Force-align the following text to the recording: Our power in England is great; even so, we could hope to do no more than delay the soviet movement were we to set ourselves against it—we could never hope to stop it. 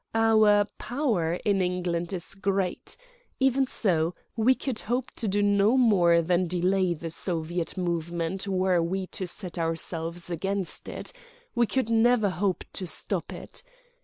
Our 0.15 0.65
power 0.79 1.35
in 1.45 1.61
England 1.61 2.11
is 2.11 2.33
great; 2.33 2.97
even 3.39 3.67
so, 3.67 4.15
we 4.35 4.55
could 4.55 4.79
hope 4.79 5.11
to 5.17 5.27
do 5.27 5.43
no 5.43 5.77
more 5.77 6.23
than 6.23 6.47
delay 6.47 6.95
the 6.95 7.11
soviet 7.11 7.77
movement 7.77 8.47
were 8.47 8.81
we 8.81 9.05
to 9.13 9.27
set 9.27 9.59
ourselves 9.59 10.31
against 10.31 10.89
it—we 10.89 11.67
could 11.67 11.91
never 11.91 12.31
hope 12.31 12.63
to 12.73 12.87
stop 12.87 13.31
it. 13.31 13.61